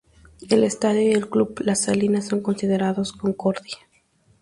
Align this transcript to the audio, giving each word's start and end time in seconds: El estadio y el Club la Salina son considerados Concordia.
El 0.49 0.63
estadio 0.63 1.03
y 1.03 1.11
el 1.11 1.29
Club 1.29 1.61
la 1.63 1.75
Salina 1.75 2.23
son 2.23 2.41
considerados 2.41 3.11
Concordia. 3.13 3.77